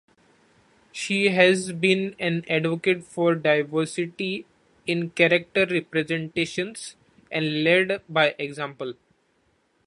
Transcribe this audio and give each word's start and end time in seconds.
She 0.91 1.27
has 1.27 1.73
been 1.73 2.15
an 2.17 2.43
advocate 2.49 3.03
for 3.03 3.35
diversity 3.35 4.47
in 4.87 5.11
character 5.11 5.67
representations 5.67 6.95
and 7.31 7.63
led 7.63 8.01
by 8.09 8.33
example. 8.39 8.95